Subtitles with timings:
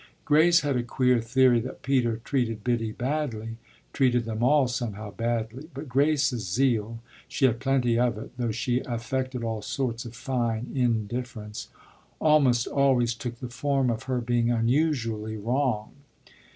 [0.25, 3.57] Grace had a queer theory that Peter treated Biddy badly
[3.93, 8.79] treated them all somehow badly; but Grace's zeal (she had plenty of it, though she
[8.79, 11.67] affected all sorts of fine indifference)
[12.19, 15.91] almost always took the form of her being unusually wrong.